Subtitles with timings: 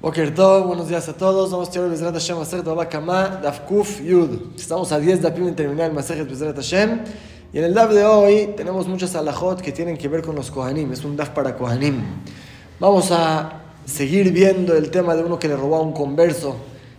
[0.00, 1.50] Boker Tov, buenos días a todos.
[1.50, 4.56] Vamos a estudiar Bezrat Hashem Maseret Baba Kama, Daf Kuf Yud.
[4.56, 7.00] Estamos a 10 dapim en terminar el Maseret Bezrat Hashem.
[7.52, 10.50] Y en el Daf de hoy tenemos muchas alajot que tienen que ver con los
[10.50, 10.90] Kohanim.
[10.90, 12.00] Es un Daf para Kohanim.
[12.78, 16.56] Vamos a seguir viendo el tema de uno que le robó a un converso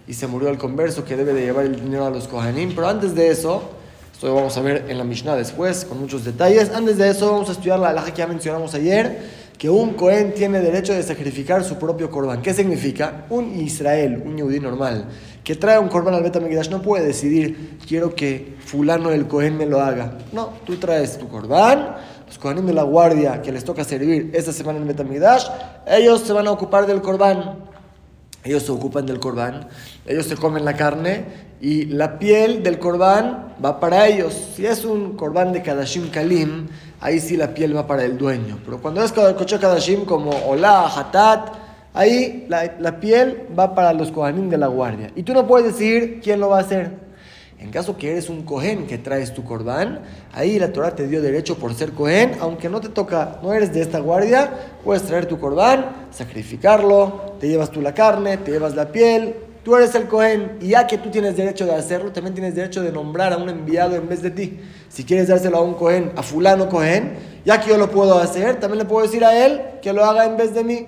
[0.07, 2.75] y se murió el converso que debe de llevar el dinero a los Kohanim.
[2.75, 3.63] Pero antes de eso,
[4.13, 6.69] esto lo vamos a ver en la Mishnah después con muchos detalles.
[6.69, 10.33] Antes de eso, vamos a estudiar la alaja que ya mencionamos ayer que un Cohen
[10.33, 12.41] tiene derecho de sacrificar su propio corbán.
[12.41, 13.27] ¿Qué significa?
[13.29, 15.05] Un Israel, un yudí normal,
[15.43, 19.67] que trae un corbán al Betamigdash no puede decidir, quiero que fulano del Cohen me
[19.67, 20.17] lo haga.
[20.31, 24.51] No, tú traes tu corbán, los Kohanim de la guardia que les toca servir esta
[24.51, 25.45] semana en el Betamigdash,
[25.85, 27.69] ellos se van a ocupar del corbán.
[28.43, 29.67] Ellos se ocupan del corbán,
[30.07, 31.25] ellos se comen la carne
[31.61, 34.35] y la piel del corbán va para ellos.
[34.55, 36.67] Si es un corbán de Kadashim Kalim,
[37.01, 38.59] ahí sí la piel va para el dueño.
[38.63, 41.53] Pero cuando es Koche Kadashim como Olá, Hatat,
[41.93, 45.11] ahí la, piel va para los Kohanim de la guardia.
[45.15, 47.11] Y tú no puedes decir quién lo va a hacer.
[47.59, 50.01] En caso que eres un Kohen que traes tu corbán,
[50.33, 53.71] ahí la Torah te dio derecho por ser Kohen, aunque no te toca, no eres
[53.71, 54.49] de esta guardia,
[54.83, 59.75] puedes traer tu corbán, sacrificarlo, te llevas tú la carne, te llevas la piel, tú
[59.75, 62.91] eres el Cohen y ya que tú tienes derecho de hacerlo, también tienes derecho de
[62.91, 64.59] nombrar a un enviado en vez de ti.
[64.89, 67.13] Si quieres dárselo a un Cohen, a fulano Cohen,
[67.45, 70.25] ya que yo lo puedo hacer, también le puedo decir a él que lo haga
[70.25, 70.87] en vez de mí.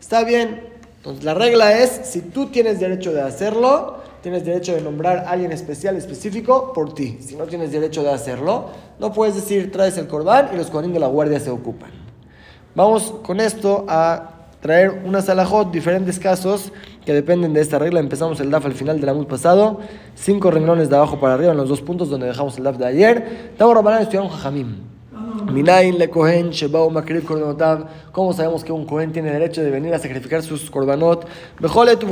[0.00, 0.62] Está bien.
[0.98, 5.30] Entonces la regla es, si tú tienes derecho de hacerlo, tienes derecho de nombrar a
[5.30, 7.18] alguien especial, específico, por ti.
[7.20, 10.92] Si no tienes derecho de hacerlo, no puedes decir, traes el corbán y los Cohen
[10.92, 11.90] de la guardia se ocupan.
[12.74, 16.72] Vamos con esto a traer una salajot, diferentes casos
[17.06, 18.00] que dependen de esta regla.
[18.00, 19.78] Empezamos el DAF al final del año pasado,
[20.16, 22.86] cinco renglones de abajo para arriba en los dos puntos donde dejamos el DAF de
[22.86, 23.48] ayer.
[23.52, 24.96] Estamos Rabanán estudiaron Jajamim.
[25.52, 26.50] Le Kohen.
[28.10, 31.26] ¿Cómo sabemos que un Kohen tiene derecho de venir a sacrificar sus Korbanot?
[31.60, 32.08] Tu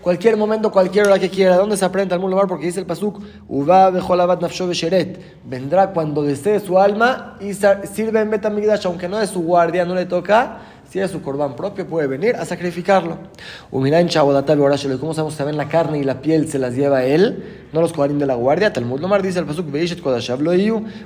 [0.00, 1.56] cualquier momento, cualquier hora que quiera.
[1.56, 2.46] ¿Dónde se aprende al lugar?
[2.46, 4.70] Porque dice el Pasuk, Nafsho.
[5.44, 9.94] Vendrá cuando desee su alma y sirve en Betamigdash, aunque no es su guardia, no
[9.94, 10.58] le toca
[10.90, 13.16] si es su corbán propio, puede venir a sacrificarlo.
[13.70, 14.08] Umina en
[14.98, 17.68] ¿cómo sabemos que la carne y la piel se las lleva él?
[17.72, 18.72] No los cobarín de la guardia.
[18.72, 19.68] Talmud Lomar dice el Pasuk,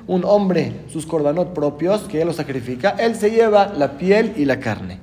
[0.06, 4.46] un hombre, sus corbanot propios, que él los sacrifica, él se lleva la piel y
[4.46, 5.00] la carne.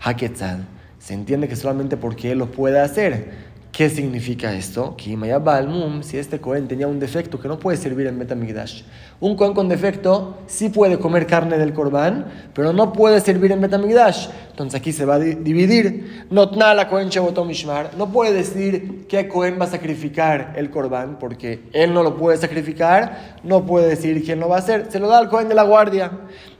[0.00, 0.58] Haketzad.
[0.98, 4.96] Se entiende que solamente porque él lo puede hacer ¿Qué significa esto?
[4.96, 5.14] Que
[6.02, 8.82] si este Cohen tenía un defecto que no puede servir en Betamigdash.
[9.20, 12.24] Un Cohen con defecto sí puede comer carne del Corbán,
[12.54, 14.28] pero no puede servir en Betamigdash.
[14.50, 16.26] Entonces aquí se va a dividir.
[16.74, 17.10] la Cohen
[17.44, 17.90] Mishmar.
[17.98, 22.38] No puede decir qué Cohen va a sacrificar el Corbán, porque él no lo puede
[22.38, 23.36] sacrificar.
[23.42, 24.86] No puede decir quién lo va a hacer.
[24.90, 26.12] Se lo da al Cohen de la guardia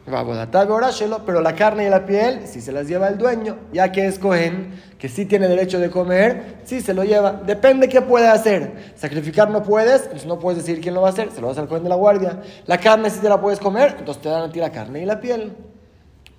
[0.06, 4.20] pero la carne y la piel, si se las lleva el dueño, ya que es
[4.20, 7.32] Cohen, que sí tiene derecho de comer, sí se lo lleva.
[7.32, 8.92] Depende qué puede hacer.
[8.94, 11.58] Sacrificar no puedes, entonces no puedes decir quién lo va a hacer, se lo vas
[11.58, 12.40] al Cohen de la guardia.
[12.66, 15.06] La carne sí te la puedes comer, entonces te dan a ti la carne y
[15.06, 15.52] la piel.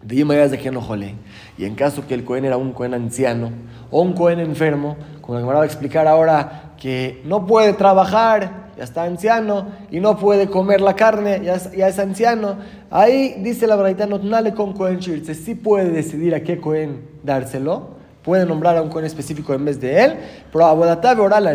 [0.01, 1.15] Dime de quién lo jole.
[1.57, 3.51] Y en caso que el Cohen era un Cohen anciano
[3.91, 8.83] o un Cohen enfermo, como me va a explicar ahora que no puede trabajar ya
[8.83, 12.57] está anciano y no puede comer la carne, ya es, ya es anciano.
[12.91, 14.19] Ahí dice la verdad, no
[14.55, 17.89] con Cohen Shirtze, sí puede decidir a qué Cohen dárselo,
[18.23, 20.15] puede nombrar a un Cohen específico en vez de él,
[20.51, 21.45] pero Abodatá oral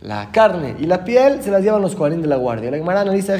[0.00, 2.70] la carne y la piel se las llevan los coanín de la guardia.
[2.70, 3.38] La Gemara analiza,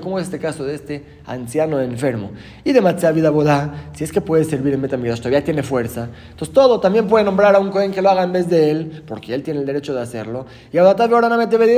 [0.00, 2.30] ¿cómo es este caso de este anciano enfermo?
[2.62, 2.80] Y de
[3.10, 6.08] vida Boda, si es que puede servir en Betamidash, todavía tiene fuerza.
[6.30, 9.02] Entonces todo también puede nombrar a un cohen que lo haga en vez de él,
[9.06, 10.46] porque él tiene el derecho de hacerlo.
[10.72, 10.94] Y ahora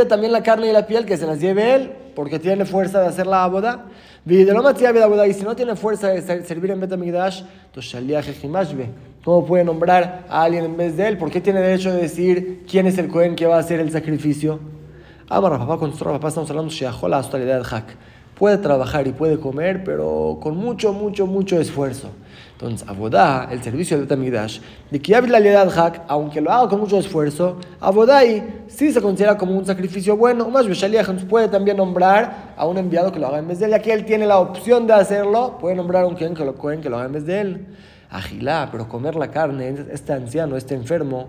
[0.07, 3.07] también la carne y la piel que se las lleve él, porque tiene fuerza de
[3.07, 3.87] hacer la boda.
[4.27, 4.45] Y
[5.33, 7.91] si no tiene fuerza de servir en Betamidash, entonces
[9.25, 11.17] ¿Cómo puede nombrar a alguien en vez de él?
[11.17, 13.91] ¿Por qué tiene derecho de decir quién es el Cohen que va a hacer el
[13.91, 14.61] sacrificio?
[15.27, 17.97] Amar papá, con nuestro papá estamos hablando de la totalidad de Hak.
[18.35, 22.11] Puede trabajar y puede comer, pero con mucho, mucho, mucho esfuerzo.
[22.53, 26.81] Entonces, Abodá, el servicio de Betamidash, de que la de Hak, aunque lo haga con
[26.81, 30.51] mucho esfuerzo, Abodai sí se considera como un sacrificio bueno.
[30.51, 33.71] Más entonces puede también nombrar a un enviado que lo haga en vez de él,
[33.71, 36.55] ya que él tiene la opción de hacerlo, puede nombrar a un quien que lo,
[36.55, 37.67] que lo haga en vez de él
[38.11, 41.29] agilá, pero comer la carne, este anciano, este enfermo,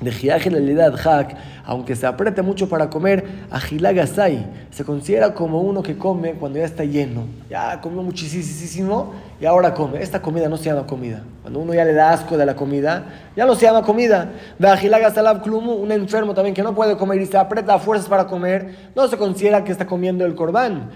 [0.00, 5.82] de edad hak, aunque se apriete mucho para comer, agilá gasai, se considera como uno
[5.82, 10.02] que come cuando ya está lleno, ya comió muchísimo y ahora come.
[10.02, 11.22] Esta comida no se llama comida.
[11.40, 13.04] Cuando uno ya le da asco de la comida,
[13.34, 14.32] ya no se llama comida.
[14.58, 19.08] un enfermo también que no puede comer y se aprieta a fuerzas para comer, no
[19.08, 20.90] se considera que está comiendo el corbán.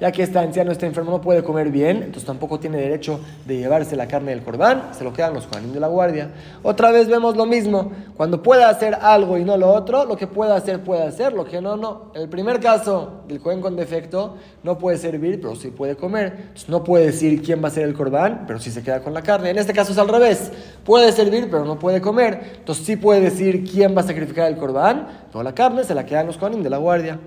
[0.00, 3.58] Ya que este anciano, este enfermo no puede comer bien, entonces tampoco tiene derecho de
[3.58, 6.30] llevarse la carne del corbán, se lo quedan los Juanim de la guardia.
[6.62, 7.92] Otra vez vemos lo mismo.
[8.16, 11.44] Cuando puede hacer algo y no lo otro, lo que puede hacer puede hacer, lo
[11.44, 12.10] que no, no.
[12.14, 16.37] El primer caso, del Cohen con defecto, no puede servir, pero sí puede comer.
[16.68, 19.22] No puede decir quién va a ser el corbán, pero sí se queda con la
[19.22, 19.50] carne.
[19.50, 20.50] En este caso es al revés.
[20.84, 22.58] Puede servir, pero no puede comer.
[22.58, 26.04] Entonces sí puede decir quién va a sacrificar el corbán, pero la carne se la
[26.04, 27.18] quedan los Kohanim de la guardia.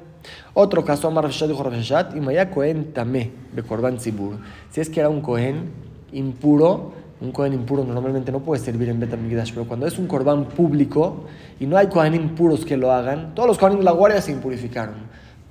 [0.53, 1.71] Otro caso, Amar dijo
[2.15, 4.37] y Maya Cohen Tamé, de Corban Zibur.
[4.69, 5.71] Si es que era un Cohen
[6.11, 10.45] impuro, un Cohen impuro normalmente no puede servir en Betamigdash, pero cuando es un Corban
[10.45, 11.25] público
[11.59, 14.31] y no hay Kohanim impuros que lo hagan, todos los Kohanim de la guardia se
[14.31, 14.95] impurificaron.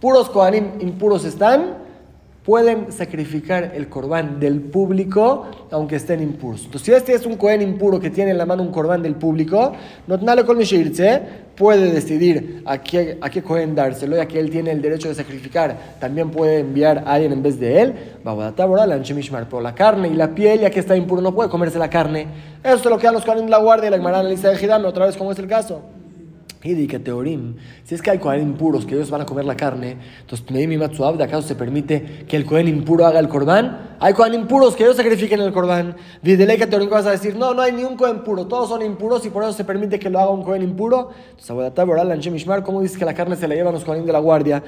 [0.00, 1.74] Puros Kohanim impuros están,
[2.44, 6.64] pueden sacrificar el corbán del público aunque estén impuros.
[6.64, 9.14] Entonces, si este es un cohen impuro que tiene en la mano un corbán del
[9.14, 9.72] público,
[10.06, 10.18] no
[11.54, 15.14] puede decidir a qué, a qué cohen dárselo, ya que él tiene el derecho de
[15.14, 17.94] sacrificar, también puede enviar a alguien en vez de él.
[18.24, 22.26] Pero la carne y la piel, ya que está impuro, no puede comerse la carne.
[22.64, 24.56] Eso es lo que dan los cohen en la guardia y la hermana lista de
[24.56, 25.99] Gidame, otra vez como es el caso.
[26.62, 29.56] Y que teorim, si es que hay cohen impuros que ellos van a comer la
[29.56, 33.96] carne, entonces Meim ¿de acaso se permite que el cohen impuro haga el corbán?
[33.98, 35.96] Hay cohen impuros que ellos sacrifiquen el corbán.
[36.22, 38.82] Videle que teorim vas a decir, no, no hay ni un cohen puro, todos son
[38.82, 41.08] impuros y por eso se permite que lo haga un cohen impuro.
[41.30, 44.12] Entonces, Abodatá, Boral, Mishmar, ¿cómo dices que la carne se la llevan los cohen de
[44.12, 44.62] la guardia?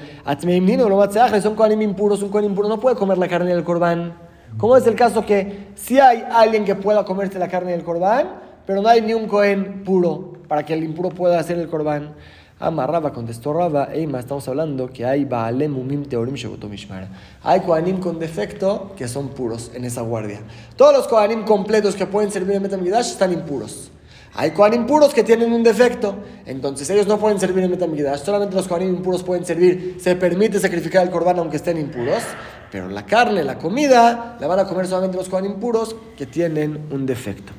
[1.43, 4.17] Son cohen impuros, un cohen impuro no puede comer la carne del corbán.
[4.57, 8.39] ¿Cómo es el caso que si hay alguien que pueda comerse la carne del corbán,
[8.65, 10.32] pero no hay ni un cohen puro?
[10.53, 12.13] Para que el impuro pueda hacer el corbán.
[12.59, 16.35] Amarraba, contestó Raba, Eima, estamos hablando que hay Baalem Mumim Teorim
[16.69, 17.07] Mishmar.
[17.41, 20.41] Hay Kohanim con defecto que son puros en esa guardia.
[20.75, 23.89] Todos los Kohanim completos que pueden servir en Metamidash están impuros.
[24.35, 28.19] Hay Kohanim impuros que tienen un defecto, entonces ellos no pueden servir en Metamidash.
[28.19, 29.97] Solamente los Kohanim impuros pueden servir.
[29.99, 32.21] Se permite sacrificar el corbán aunque estén impuros,
[32.71, 36.79] pero la carne, la comida, la van a comer solamente los Kohanim impuros que tienen
[36.91, 37.53] un defecto.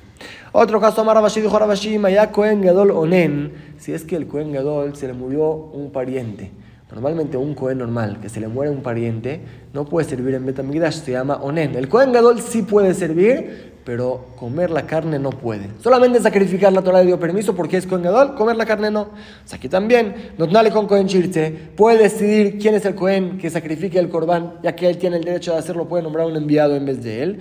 [0.56, 4.52] Otro caso, Amar Rabashi dijo Rabashi, Maya Cohen Gadol Onen, si es que el Cohen
[4.52, 6.52] Gadol se le murió un pariente.
[6.92, 9.40] Normalmente un Cohen normal, que se le muere un pariente,
[9.72, 11.74] no puede servir en Betamigdash, se llama Onen.
[11.74, 15.68] El Cohen Gadol sí puede servir, pero comer la carne no puede.
[15.82, 19.02] Solamente sacrificar la Torah le dio permiso porque es Cohen Gadol, comer la carne no.
[19.02, 19.10] O
[19.44, 23.98] sea, aquí también, Notnale con Cohen Chirte puede decidir quién es el Cohen que sacrifique
[23.98, 26.86] el Corbán, ya que él tiene el derecho de hacerlo, puede nombrar un enviado en
[26.86, 27.38] vez de él.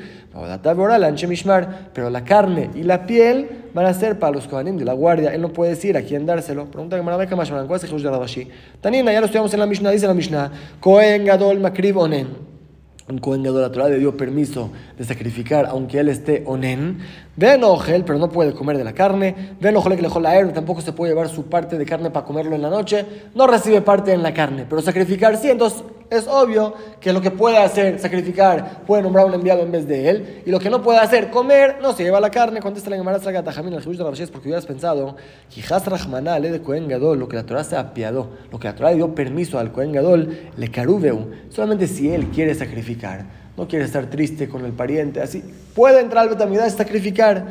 [1.94, 5.34] Pero la carne y la piel van a ser para los Kohanim de la guardia.
[5.34, 6.66] Él no puede decir a quién dárselo.
[6.66, 8.48] Pregunta que Marabeka Mashman, ¿cuál es el de Rabashi?
[8.82, 12.53] Tanina, ya lo estudiamos en la Mishnah, dice la Mishnah, Cohen Gadol Makrib Onen
[13.10, 17.00] un Cohen Gadol, la Torah le dio permiso de sacrificar, aunque él esté onen.
[17.36, 19.56] Ven ojel, pero no puede comer de la carne.
[19.60, 22.26] Ven ojel que le la herb, tampoco se puede llevar su parte de carne para
[22.26, 23.06] comerlo en la noche.
[23.36, 25.50] No recibe parte en la carne, pero sacrificar sí.
[25.50, 25.84] Entonces
[26.18, 30.10] es obvio que lo que puede hacer, sacrificar, puede nombrar un enviado en vez de
[30.10, 30.42] él.
[30.46, 32.60] Y lo que no puede hacer, comer, no se lleva la carne.
[32.60, 35.16] Contesta la Gemara Saga Tajamín, el de la porque hubieras pensado,
[35.50, 35.84] Quijas
[36.42, 39.14] le de Cohen Gadol, lo que la Torah se apiadó, lo que la Torah dio
[39.14, 43.44] permiso al Cohen Gadol, le carubeu, solamente si él quiere sacrificar.
[43.56, 45.44] No quiere estar triste con el pariente, así.
[45.76, 47.46] Puede entrar al Betamidad y sacrificar.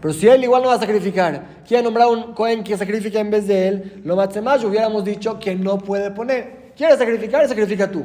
[0.00, 3.30] Pero si él igual no va a sacrificar, quiere nombrar un Cohen que sacrifique en
[3.30, 6.63] vez de él, lo más hubiéramos dicho que no puede poner.
[6.76, 7.46] ¿Quieres sacrificar?
[7.48, 8.04] Sacrifica tú.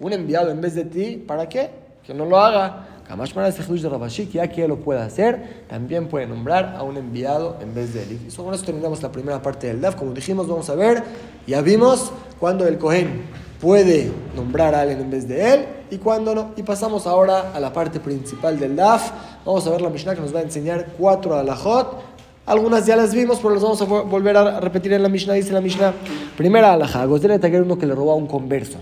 [0.00, 1.70] Un enviado en vez de ti, ¿para qué?
[2.06, 2.86] Que no lo haga.
[3.06, 7.56] Kamash ese de Rabashi, ya que lo pueda hacer, también puede nombrar a un enviado
[7.60, 8.18] en vez de él.
[8.26, 9.94] Y con eso terminamos la primera parte del DAF.
[9.94, 11.04] Como dijimos, vamos a ver,
[11.46, 13.22] ya vimos cuando el Cohen
[13.60, 16.50] puede nombrar a alguien en vez de él y cuando no.
[16.56, 19.12] Y pasamos ahora a la parte principal del DAF.
[19.44, 22.15] Vamos a ver la Mishnah que nos va a enseñar cuatro alajot
[22.46, 25.34] algunas ya las vimos, pero las vamos a volver a repetir en la Mishnah.
[25.34, 25.92] Dice la Mishnah,
[26.36, 28.78] primera alhaja, Gosdele Taguer uno que le robó a un converso,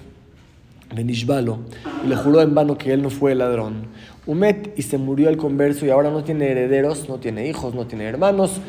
[0.95, 1.59] Benishbalo,
[2.05, 3.87] y le juró en vano que él no fue el ladrón.
[4.27, 7.87] Umet y se murió el converso y ahora no tiene herederos, no tiene hijos, no
[7.87, 8.61] tiene hermanos,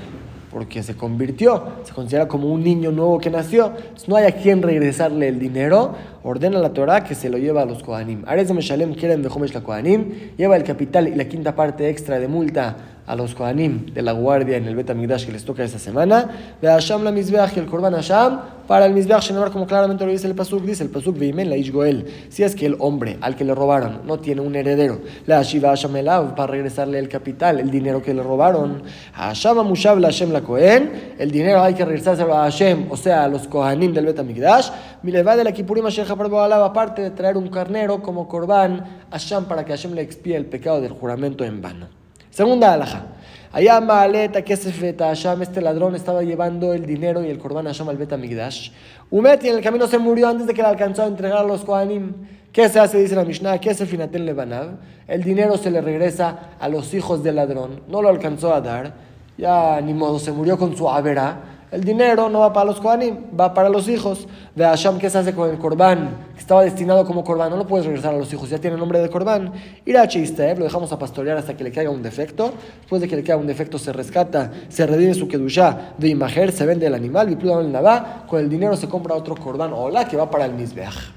[0.52, 3.74] porque se convirtió, se considera como un niño nuevo que nació,
[4.08, 7.66] no hay a quien regresarle el dinero, ordena la Torah que se lo lleva a
[7.66, 8.24] los Kohanim.
[8.26, 12.20] Ares de Meshalem quieren de la Kohanim, lleva el capital y la quinta parte extra
[12.20, 15.80] de multa a los Kohanim de la guardia en el Bet que les toca esa
[15.80, 20.06] semana, de Hashem la Mizbeach y el Korban Hashem para el Mizbeach Shenemar, como claramente
[20.06, 23.18] lo dice el Pasuk, dice el Pasuk Veimen la Ishgoel, si es que el hombre
[23.22, 27.08] al que le robaron no tiene un heredero, la Shiva Hashem Elav para regresarle el
[27.08, 28.82] capital, el dinero que le robaron,
[29.14, 33.24] Hashem Amushav la Hashem la Kohen, el dinero hay que regresárselo a Hashem, o sea,
[33.24, 34.70] a los Kohanim del Bet Amigdash,
[35.04, 39.72] va de la Kipurim Hashem aparte de traer un carnero como Korban Hashem para que
[39.72, 42.05] Hashem le expíe el pecado del juramento en vano.
[42.36, 43.06] Segunda alhaja.
[43.54, 47.66] Allá Maaleta, que se feta Hashem, este ladrón estaba llevando el dinero y el Korban
[47.66, 48.72] Hashem al Betamigdash.
[49.10, 51.44] Umet y en el camino se murió antes de que le alcanzó a entregar a
[51.44, 52.12] los Kohanim.
[52.52, 53.00] ¿Qué se hace?
[53.00, 53.60] Dice la Mishnah.
[53.60, 54.72] ¿Qué es el Finatel Lebanav?
[55.08, 57.84] El dinero se le regresa a los hijos del ladrón.
[57.88, 58.96] No lo alcanzó a dar.
[59.38, 63.18] Ya ni modo, se murió con su avera el dinero no va para los Kohanim,
[63.38, 64.28] va para los hijos.
[64.56, 66.26] De Hashem, ¿qué se hace con el Corbán?
[66.34, 68.80] Que estaba destinado como Corbán, no lo puedes regresar a los hijos, ya tiene el
[68.80, 69.52] nombre de Corbán.
[69.86, 72.54] Ir a lo dejamos a pastorear hasta que le caiga un defecto.
[72.80, 76.52] Después de que le caiga un defecto, se rescata, se redime su Kedushá de Imager,
[76.52, 79.90] se vende el animal, y el Nabá, con el dinero se compra otro Corbán o
[79.90, 81.14] la que va para el Mizbeach.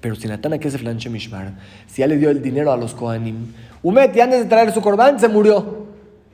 [0.00, 1.52] Pero si Natana, que se flanche Mishmar,
[1.86, 3.52] si ya le dio el dinero a los Kohanim,
[3.84, 5.81] Umet, antes de traer su Corbán, se murió.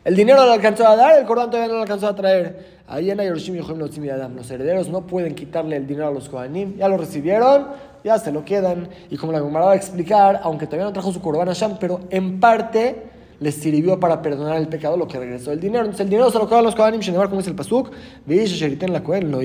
[0.08, 2.78] El dinero lo alcanzó a dar, el Corbán todavía no lo alcanzó a traer.
[2.86, 7.66] Ahí en los herederos no pueden quitarle el dinero a los Kohanim, ya lo recibieron,
[8.02, 8.88] ya se lo quedan.
[9.10, 12.00] Y como la Gemara va a explicar, aunque todavía no trajo su Korban Hashem, pero
[12.08, 13.02] en parte
[13.38, 15.80] les sirvió para perdonar el pecado lo que regresó el dinero.
[15.84, 17.90] Entonces el dinero se lo quedaron los Kohanim, Shenemar, como dice el Pasuk,
[18.26, 19.40] la Kohen lo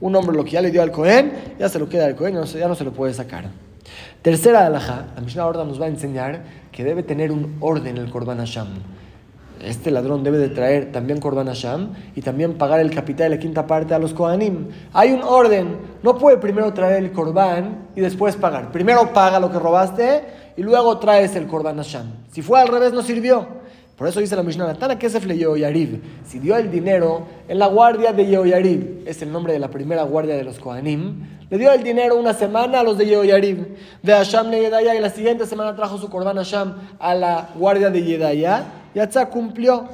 [0.00, 2.34] Un hombre lo que ya le dio al Kohen, ya se lo queda al Kohen,
[2.40, 3.46] ya no se lo puede sacar.
[4.22, 8.08] Tercera alhaja, la Mishnah ahora nos va a enseñar que debe tener un orden el
[8.10, 8.68] Korban Hashem
[9.64, 13.40] este ladrón debe de traer también Korban Hashem y también pagar el capital de la
[13.40, 14.68] quinta parte a los Kohanim.
[14.92, 18.70] Hay un orden, no puede primero traer el Korban y después pagar.
[18.72, 20.24] Primero paga lo que robaste
[20.56, 22.06] y luego traes el Korban Hashem.
[22.32, 23.63] Si fue al revés no sirvió.
[23.96, 26.00] Por eso dice la Mishnah Natana que se fle Yehoyarib.
[26.24, 30.02] Si dio el dinero en la guardia de Yehoyarib, es el nombre de la primera
[30.02, 34.12] guardia de los Kohanim, le dio el dinero una semana a los de Yehoyarib, de
[34.12, 38.64] Hashem le y la siguiente semana trajo su Korban Hashem a la guardia de Yedaya
[38.94, 39.84] Yatza cumplió.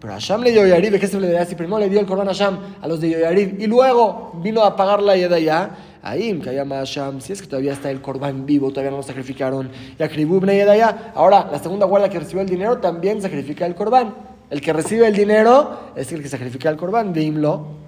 [0.00, 1.44] Pero Hashem le dio Yarib, ¿qué se le da?
[1.46, 4.76] Si primero le dio el Corban Hashem a los de Yarib y luego vino a
[4.76, 5.70] pagar la Yedaya,
[6.04, 9.02] ahí que llama Hashem, si es que todavía está el Corban vivo, todavía no lo
[9.02, 11.12] sacrificaron, y a Yedaya.
[11.14, 14.14] Ahora, la segunda guardia que recibió el dinero también sacrifica el Corban.
[14.50, 17.83] El que recibe el dinero es el que sacrifica el Corban, Dimlo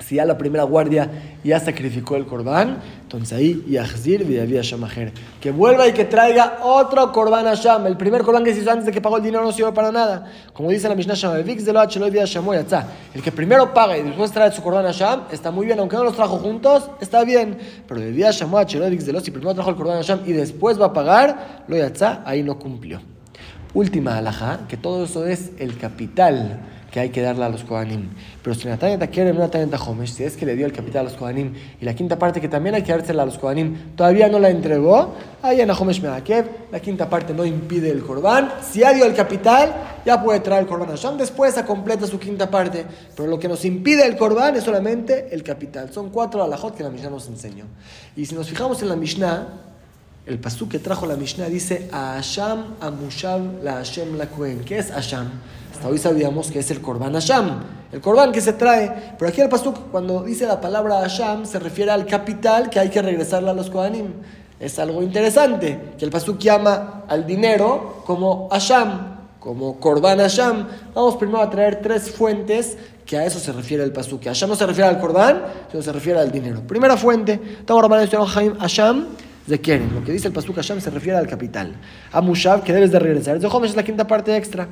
[0.00, 1.10] si ya la primera guardia
[1.44, 5.12] ya sacrificó el corbán, entonces ahí Yahzir había Shamajer.
[5.40, 7.86] Que vuelva y que traiga otro corbán a Sham.
[7.86, 9.92] El primer corbán que se hizo antes de que pagó el dinero no sirve para
[9.92, 10.30] nada.
[10.52, 14.92] Como dice la Mishnah Sham, el que primero paga y después trae su corbán a
[14.92, 15.78] Sham, está muy bien.
[15.78, 17.58] Aunque no los trajo juntos, está bien.
[17.86, 20.92] Pero de día Shamoy si primero trajo el corbán a Sham y después va a
[20.92, 23.00] pagar, lo Yatza, ahí no cumplió.
[23.74, 28.08] Última alhaja, que todo eso es el capital que hay que darle a los Kohanim.
[28.42, 31.14] Pero si Natalia quiere Natalia Homesh, si es que le dio el capital a los
[31.18, 34.38] Kohanim y la quinta parte que también hay que dársela a los Kohanim todavía no
[34.38, 38.52] la entregó, ahí en Homesh Meakev, la quinta parte no impide el Korban.
[38.68, 39.72] Si ya dio el capital,
[40.04, 42.84] ya puede traer el Korban a después a completa su quinta parte.
[43.16, 45.92] Pero lo que nos impide el Korban es solamente el capital.
[45.92, 47.64] Son cuatro alajot que la Mishnah nos enseñó.
[48.16, 49.46] Y si nos fijamos en la Mishnah,
[50.26, 54.60] el pasú que trajo la Mishnah dice a Asham Amushav la Hashem la Kuen.
[54.64, 55.30] ¿Qué es Asham?
[55.80, 59.14] Hasta hoy sabíamos que es el Korban Asham, el Korban que se trae.
[59.18, 62.90] Pero aquí el Pasuk, cuando dice la palabra Asham, se refiere al capital que hay
[62.90, 64.08] que regresarle a los Kohanim.
[64.60, 70.68] Es algo interesante, que el Pasuk llama al dinero como Asham, como Korban Asham.
[70.94, 74.20] Vamos primero a traer tres fuentes que a eso se refiere el Pasuk.
[74.20, 76.60] Que Asham no se refiere al Korban, sino se refiere al dinero.
[76.60, 79.06] Primera fuente, hablando
[79.46, 79.94] de Keren.
[79.94, 81.74] Lo que dice el Pasuk Asham se refiere al capital.
[82.12, 82.20] A
[82.62, 83.36] que debes de regresar.
[83.36, 84.68] Es de es la quinta parte extra.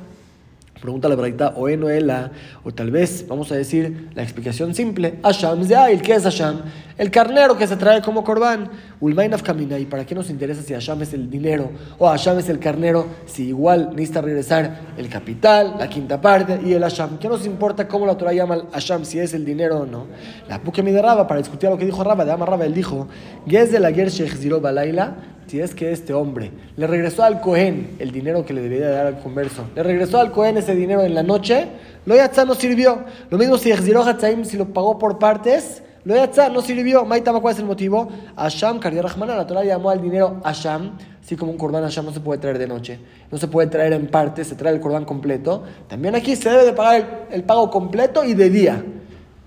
[0.81, 2.31] Pregunta la braita, o ela,
[2.63, 6.61] o tal vez vamos a decir la explicación simple, Asham Zeail, ¿qué es Asham?
[6.97, 8.69] El carnero que se trae como corbán.
[9.01, 12.49] Ulmainaf Kamina, ¿y para qué nos interesa si Asham es el dinero o Asham es
[12.49, 13.07] el carnero?
[13.25, 17.17] Si igual necesita regresar el capital, la quinta parte y el Asham.
[17.17, 20.07] ¿Qué nos importa cómo la Torah llama al Asham, si es el dinero o no?
[20.47, 23.07] La Puke de Raba, para discutir lo que dijo Raba, de Ama Raba, él dijo,
[23.47, 25.15] Gez de la Ger Ziro Balaila,
[25.49, 29.07] si es que este hombre le regresó al Cohen el dinero que le debía dar
[29.07, 31.67] al converso, le regresó al Cohen ese dinero en la noche,
[32.05, 32.99] lo yatzá no sirvió.
[33.31, 37.03] Lo mismo si si lo pagó por partes, lo yatzá no sirvió.
[37.03, 38.09] Maitama, ¿cuál es el motivo?
[38.35, 42.19] Asham, Rahmana, la Torah llamó al dinero Asham, así como un Corban Asham no se
[42.19, 42.99] puede traer de noche,
[43.31, 45.63] no se puede traer en partes, se trae el Corban completo.
[45.87, 48.83] También aquí se debe de pagar el, pago completo y de día.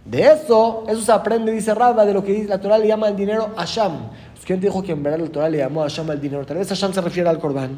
[0.05, 3.17] De eso, eso se aprende, dice Rabba, de lo que la Torah le llama el
[3.17, 4.11] dinero Asham.
[4.45, 6.45] ¿Quién dijo que en verdad la Torah le llamó a Hashem al dinero?
[6.45, 7.77] Tal vez Hashem se refiere al Corban.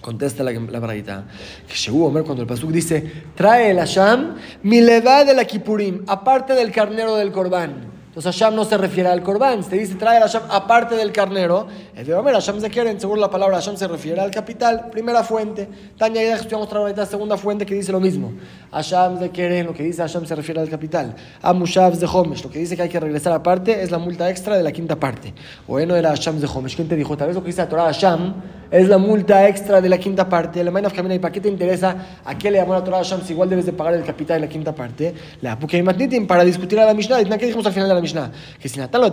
[0.00, 1.24] Contesta la, la braguita.
[1.66, 6.02] Que llegó Omer cuando el Pasuk dice, trae el Hasham, mi leva de la Kipurim,
[6.08, 7.91] aparte del carnero del Corbán.
[8.14, 11.66] Entonces Hashem no se refiere al Corbán, se dice trae el Hashem aparte del carnero.
[11.96, 15.24] El de Omer, Hashem se quieren, según la palabra Hashem se refiere al capital, primera
[15.24, 15.66] fuente.
[15.96, 18.34] Tanya y estudiamos otra segunda fuente que dice lo mismo.
[18.70, 21.16] Hashem se quieren, lo que dice Hashem se refiere al capital.
[21.40, 24.58] Amushav de Homesh, lo que dice que hay que regresar aparte es la multa extra
[24.58, 25.32] de la quinta parte.
[25.66, 27.16] O no era Hashem de Homesh, ¿quién te dijo?
[27.16, 28.34] Tal vez lo que dice la Torah Hashem
[28.72, 30.64] es la multa extra de la quinta parte.
[30.64, 33.20] La of camina y para qué te interesa a qué le llamó la Torah Hashem
[33.22, 35.14] si igual debes de pagar el capital de la quinta parte.
[35.42, 37.22] La Matnitim para discutir a la Mishnah.
[37.38, 38.30] ¿Qué dijimos al final de la Mishnah?
[38.60, 39.10] Que si Natal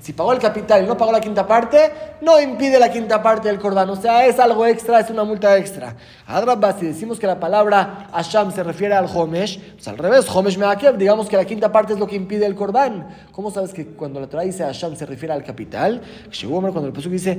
[0.00, 3.48] Si pagó el capital y no pagó la quinta parte, no impide la quinta parte
[3.48, 3.88] del Corban.
[3.90, 5.94] O sea, es algo extra, es una multa extra.
[6.26, 10.58] Adrabas, si decimos que la palabra Hashem se refiere al Homesh, pues al revés, Homesh
[10.58, 10.66] me
[10.96, 13.06] digamos que la quinta parte es lo que impide el Corban.
[13.30, 16.00] ¿Cómo sabes que cuando la Torah dice Hashem se refiere al capital?
[16.42, 17.38] Cuando el Pasuk dice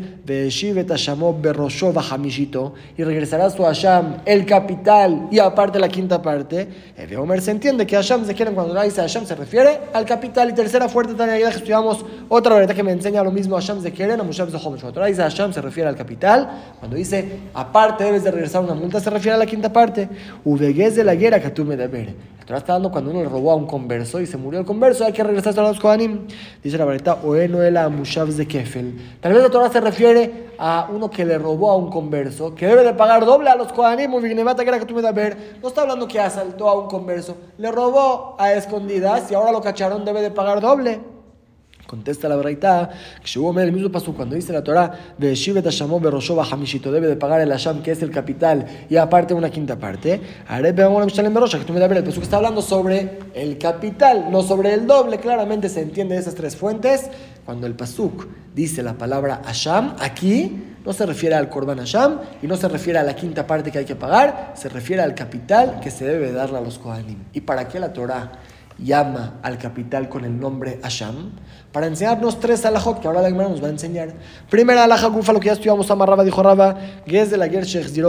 [2.98, 6.68] y regresará su Hasham el capital y aparte la quinta parte.
[6.96, 9.63] El Omer se entiende que Hasham se quiere cuando dice Hasham se refiere
[9.94, 10.50] al capital.
[10.50, 14.14] Y tercera fuerte también que estudiamos otra verdad que me enseña lo mismo se quiere,
[14.14, 16.50] a Mushab de Cuando dice Hasham se refiere al capital.
[16.80, 20.10] Cuando dice aparte debes de regresar una multa se refiere a la quinta parte.
[20.44, 22.14] Uveguez de la guerra que tú me ver.
[22.44, 24.66] La Torah está dando cuando uno le robó a un converso y se murió el
[24.66, 26.28] converso, hay que regresar a los Kohanim.
[26.62, 29.00] Dice la verdad, no la Mushav de Kefel.
[29.22, 32.68] Tal vez la Torah se refiere a uno que le robó a un converso, que
[32.68, 34.14] debe de pagar doble a los Kohanim,
[34.80, 35.58] que tú me ver.
[35.62, 39.62] No está hablando que asaltó a un converso, le robó a escondidas y ahora lo
[39.62, 41.13] cacharon, debe de pagar doble.
[41.94, 42.90] Contesta la braita,
[43.22, 45.14] que llegó el mismo paso cuando dice la Torah,
[46.92, 50.20] debe de pagar el Hasham, que es el capital, y aparte una quinta parte.
[50.48, 53.60] Arebe Amor Mishalem Berosha, que tú me ver, el paso que está hablando sobre el
[53.60, 57.12] capital, no sobre el doble, claramente se entiende de esas tres fuentes.
[57.46, 62.48] Cuando el Pasuk dice la palabra Hasham, aquí no se refiere al Korban Hasham y
[62.48, 65.80] no se refiere a la quinta parte que hay que pagar, se refiere al capital
[65.80, 67.20] que se debe darle a los Kohanim.
[67.34, 68.32] ¿Y para qué la Torah
[68.78, 71.32] llama al capital con el nombre Hasham?
[71.74, 74.14] para enseñarnos tres alajot que ahora la Gemara nos va a enseñar.
[74.48, 76.78] Primera alaja gufa, lo que ya estudiamos, Amarraba dijo Raba,
[77.08, 77.50] es de la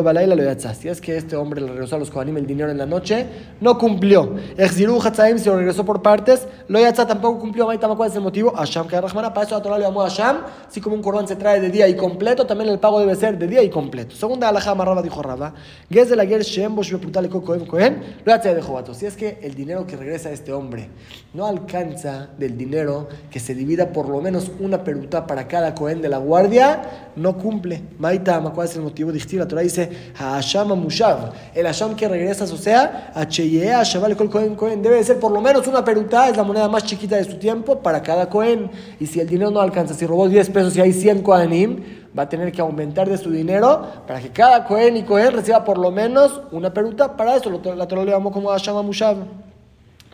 [0.03, 2.77] Balaila lo Si es que este hombre le regresó a los Kohanim el dinero en
[2.77, 3.27] la noche,
[3.63, 4.35] no cumplió.
[4.59, 7.67] Exziru Hatzaim se lo regresó por partes, lo yatzá tampoco cumplió.
[7.97, 8.53] ¿cuál es el motivo?
[8.55, 10.43] Hasham que Rahmana, para eso la Torah le llamó Hasham.
[10.69, 13.39] Así como un cordón se trae de día y completo, también el pago debe ser
[13.39, 14.15] de día y completo.
[14.15, 15.55] Segunda alaja, Amarraba dijo Raba,
[15.89, 18.93] es de la Bosh Beputale Kohen Kohen, lo yatzá de Jovato.
[18.93, 20.89] Si es que el dinero que regresa a este hombre
[21.35, 26.01] no alcanza del dinero que se divida por lo menos una peruta para cada Cohen
[26.01, 27.83] de la guardia, no cumple.
[27.99, 29.11] Maitama, ¿cuál es el motivo?
[29.11, 34.55] La Torah dice, Hasham Mushav, el Hasham que regresa, o sea, Hacheyea, Shaval Kol Cohen
[34.55, 37.37] Cohen, debe ser por lo menos una peruta, es la moneda más chiquita de su
[37.37, 38.71] tiempo para cada Cohen.
[39.01, 41.83] Y si el dinero no alcanza, si robó 10 pesos y hay 100 Kohanim,
[42.17, 45.65] va a tener que aumentar de su dinero para que cada Cohen y Cohen reciba
[45.65, 47.17] por lo menos una peruta.
[47.17, 49.17] Para eso la Torah le llamó como Hasham Mushav.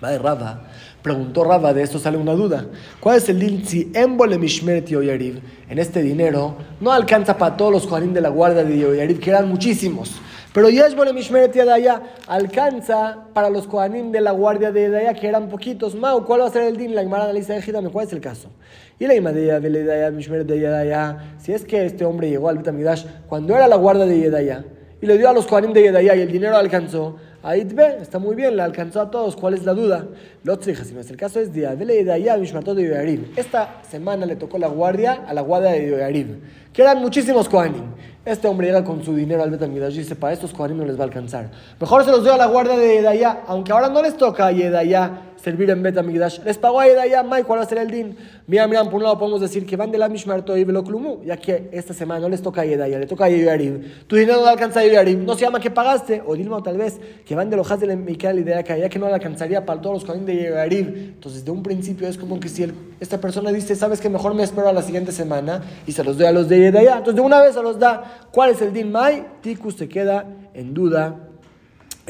[0.01, 0.63] De Rava.
[1.03, 2.67] Preguntó Raba, de esto sale una duda.
[3.01, 7.73] ¿Cuál es el deal si Embole Mishmeret Yoyariv, en este dinero, no alcanza para todos
[7.73, 10.21] los Juanín de la guardia de Yoyariv, que eran muchísimos?
[10.53, 15.49] Pero Yeshbole Mishmeret Yadaya alcanza para los Kohanim de la guardia de Yadaya, que eran
[15.49, 15.95] poquitos.
[15.95, 16.93] Mau, ¿cuál va a ser el din?
[16.93, 18.51] La Gemara analiza de Gidame, ¿cuál es el caso?
[18.99, 22.59] Y la Imadea de Yadaya, Mishmeret de Yadaya, si es que este hombre llegó al
[22.59, 24.65] Bitamidash cuando era la guardia de Yadaya
[25.01, 28.37] y le dio a los Kohanim de Yadaya y el dinero alcanzó, Ve, está muy
[28.37, 29.35] bien, la alcanzó a todos.
[29.35, 30.07] ¿Cuál es la duda?
[30.45, 35.41] si no el caso es de de Esta semana le tocó la guardia a la
[35.41, 36.41] guardia de Yoyarib,
[36.73, 37.85] que eran muchísimos Kohanim.
[38.25, 40.97] Este hombre llega con su dinero al Betamigdash y dice: Para estos Kohanim no les
[40.99, 41.51] va a alcanzar.
[41.81, 44.53] Mejor se los dio a la guardia de Yedaya, aunque ahora no les toca a
[44.53, 46.41] Yedaya servir en Betamigdash.
[46.45, 48.17] Les pagó a Yedaya, Mai, ¿cuál va a ser el din?
[48.47, 51.37] Mira, mira, por un lado podemos decir que van de la Mishmarto y Veloklumu, ya
[51.37, 54.07] que esta semana no les toca a Yedaya, le toca a Yoyarib.
[54.07, 56.23] Tu dinero no alcanza a Yoyarib, no se llama que pagaste.
[56.27, 58.99] O Dilma, tal vez, que van de los de la Mikel y de ya que
[58.99, 60.87] no le alcanzaría para todos los Kohanim de Yoyarib.
[61.15, 62.67] Entonces, de un principio es como que si
[63.01, 66.19] esta persona dice, sabes que mejor me espero a la siguiente semana y se los
[66.19, 66.99] doy a los de Yedaya.
[66.99, 68.29] Entonces, de una vez se los da.
[68.33, 69.25] ¿Cuál es el din Mai?
[69.41, 71.30] Tikus se queda en duda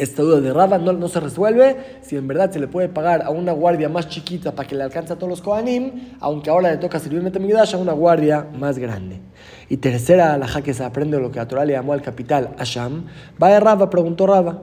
[0.00, 1.76] esta duda de Raba no, no, se resuelve.
[2.02, 4.82] Si en verdad se le puede pagar a una guardia más chiquita para que le
[4.82, 8.78] alcance a todos los Kohanim, aunque ahora le toca servir Metamidash a una guardia más
[8.78, 9.20] grande.
[9.68, 13.04] Y tercera alhaja que se aprende lo que a Torah le llamó al capital Asham.
[13.40, 14.62] Va de Raba, preguntó Raba.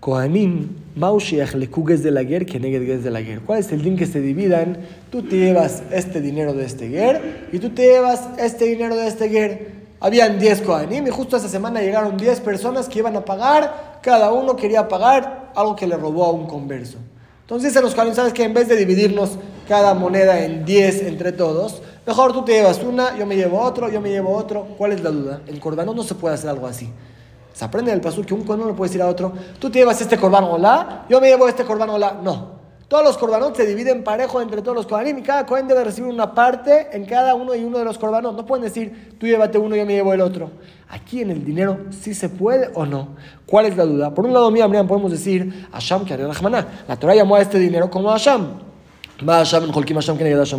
[0.00, 3.42] Kohanim, Maushiach le de la guerra, que negue de la guerra.
[3.44, 4.78] ¿Cuál es el din que se dividan?
[5.10, 9.08] Tú te llevas este dinero de este guer y tú te llevas este dinero de
[9.08, 9.85] este guer.
[10.00, 14.32] Habían 10 Kohanim y justo esa semana llegaron 10 personas que iban a pagar, cada
[14.32, 16.98] uno quería pagar algo que le robó a un converso.
[17.42, 21.32] Entonces se los Kohanim, ¿sabes que En vez de dividirnos cada moneda en 10 entre
[21.32, 21.82] todos.
[22.06, 24.66] Mejor tú te llevas una, yo me llevo otro, yo me llevo otro.
[24.78, 25.40] ¿Cuál es la duda?
[25.46, 26.92] En Corbano no se puede hacer algo así.
[27.52, 29.98] Se aprende del paso que un corbano no puede decir a otro, tú te llevas
[29.98, 32.18] este corbano hola, yo me llevo este corbano hola.
[32.22, 32.55] No.
[32.88, 36.08] Todos los corbanos se dividen parejo entre todos los cobanim y cada cohen debe recibir
[36.08, 38.34] una parte en cada uno y uno de los corbanos.
[38.34, 40.52] No pueden decir, tú llévate uno y yo me llevo el otro.
[40.88, 43.16] Aquí en el dinero sí se puede o no.
[43.44, 44.14] ¿Cuál es la duda?
[44.14, 48.12] Por un lado, mira, podemos decir, Asham que La Torah llamó a este dinero como
[48.12, 48.65] Asham.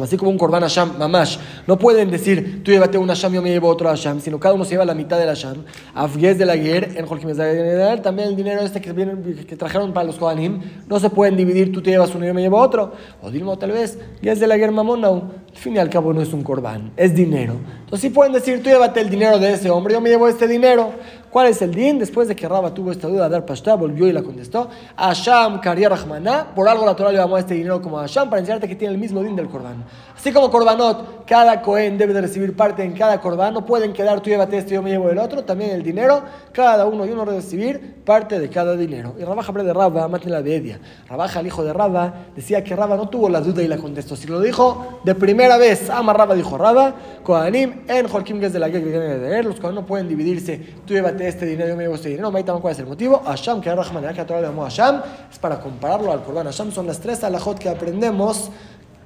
[0.03, 1.37] Así como un Korban Hashem, Mamash.
[1.67, 4.65] No pueden decir, tú llévate un Hashem, yo me llevo otro Hashem, sino cada uno
[4.65, 5.63] se lleva la mitad del Hashem.
[5.93, 10.59] Afguez de la guerra, en también el dinero este que, que trajeron para los Kohanim,
[10.87, 12.93] no se pueden dividir, tú te llevas uno yo me llevo otro.
[13.21, 15.21] O Dilmo, tal vez, Guez de la guerra, Mamona, al
[15.53, 17.53] fin y al cabo no es un Korban, es dinero.
[17.81, 20.47] Entonces sí pueden decir, tú llévate el dinero de ese hombre, yo me llevo este
[20.47, 20.93] dinero.
[21.37, 21.99] ¿Cuál es el din?
[21.99, 24.71] Después de que Raba tuvo esta duda, Dar Pashta volvió y la contestó.
[24.95, 26.47] Asham Kariya Rahmaná.
[26.55, 28.99] Por algo la Torah le llamó este dinero como Asham para enseñarte que tiene el
[28.99, 29.85] mismo din del Korban.
[30.17, 33.53] Así como Korbanot, cada Cohen debe de recibir parte en cada Korban.
[33.53, 35.43] No pueden quedar tú llévate esto y yo me llevo el otro.
[35.43, 39.13] También el dinero, cada uno y uno recibir parte de cada dinero.
[39.19, 40.79] Y Rabaja de Rabba, mate la Bedia.
[41.07, 44.15] Rabaja, el hijo de Rabba, decía que Rabba no tuvo la duda y la contestó.
[44.15, 48.69] Si lo dijo de primera vez, ama Rabba, dijo Rabba, Kohanim, en Jolkim de la
[48.69, 50.57] de Los Kohanim no pueden dividirse.
[50.83, 52.31] Tú llévate este dinero, yo me llevo este dinero.
[52.31, 53.21] Maitama, ¿cuál es el motivo?
[53.25, 56.47] Asham, que Rahman, que a Torah le llamó Asham, es para compararlo al Corban.
[56.47, 58.49] Asham son las tres alajot que aprendemos.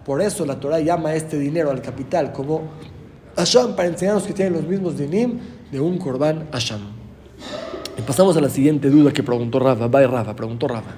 [0.06, 2.62] Por eso la Torah llama este dinero al capital como
[3.36, 5.40] Asham, para enseñarnos que tienen los mismos dinim
[5.72, 7.01] de un Corban Asham.
[8.08, 9.88] Pasamos a la siguiente duda que preguntó Rafa.
[9.88, 10.92] Bye Rafa, preguntó Rafa.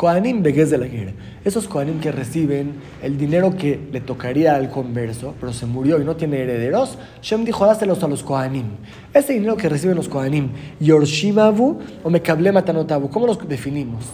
[0.00, 1.12] La guerra.
[1.44, 6.04] Esos Kohanim que reciben el dinero que le tocaría al converso, pero se murió y
[6.04, 8.66] no tiene herederos, Shem dijo, dáselos a los Kohanim.
[9.12, 14.04] Ese dinero que reciben los Kohanim, Yorshimavu o Mekable Matanotavu, ¿cómo los definimos?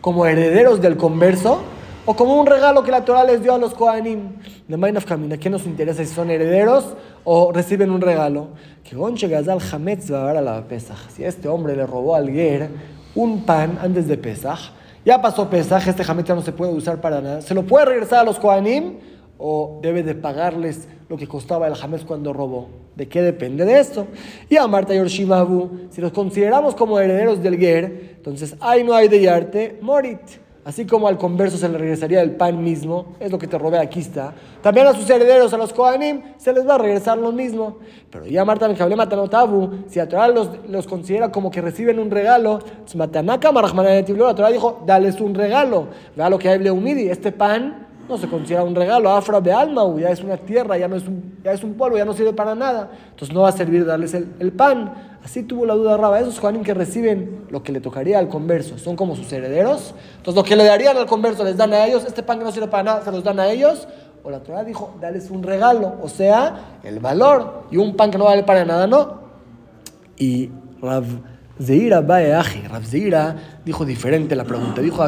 [0.00, 1.62] ¿Como herederos del converso?
[2.04, 4.32] O como un regalo que la Torah les dio a los Kohanim.
[4.66, 8.48] De Mainaf Kamina, ¿qué nos interesa si son herederos o reciben un regalo?
[8.82, 11.10] Que Gonche Gazal Hametz va a la Pesach.
[11.14, 12.70] Si este hombre le robó al Ger
[13.14, 14.72] un pan antes de Pesach,
[15.04, 17.42] ya pasó pesaje, este jamete ya no se puede usar para nada.
[17.42, 18.98] ¿Se lo puede regresar a los Kohanim
[19.36, 22.68] o debe de pagarles lo que costaba el jamés cuando robó?
[22.94, 24.06] ¿De qué depende de esto?
[24.48, 29.08] Y a Marta Yorshimabu, si los consideramos como herederos del Ger, entonces hay no hay
[29.08, 30.20] de Yarte, Morit.
[30.64, 33.78] Así como al converso se le regresaría el pan mismo, es lo que te robé
[33.78, 34.32] aquí está.
[34.62, 37.78] También a sus herederos, a los Kohanim, se les va a regresar lo mismo.
[38.10, 42.60] Pero ya Marta Matanotabu, si a Torah los, los considera como que reciben un regalo,
[42.94, 45.88] la Torah dijo, dales un regalo.
[46.14, 49.10] Vea lo que hay Humidi, este pan no se considera un regalo.
[49.10, 51.96] Afra de alma, ya es una tierra, ya no es un, ya es un polvo,
[51.96, 52.90] ya no sirve para nada.
[53.10, 55.18] Entonces no va a servir darles el, el pan.
[55.24, 56.20] Así tuvo la duda Raba.
[56.20, 59.94] Esos Juanín que reciben lo que le tocaría al converso son como sus herederos.
[60.18, 62.04] Entonces lo que le darían al converso les dan a ellos.
[62.04, 63.88] Este pan que no sirve para nada se los dan a ellos.
[64.22, 65.94] O la Torah dijo, dales un regalo.
[66.02, 67.64] O sea, el valor.
[67.70, 69.22] Y un pan que no vale para nada, no.
[70.16, 71.04] Y Rav
[71.60, 72.68] Zeira Baeaji.
[72.68, 74.80] Rav Zeira dijo diferente la pregunta.
[74.80, 75.02] Dijo,